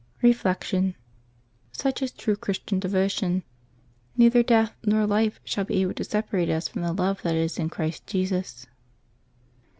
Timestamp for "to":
5.93-6.03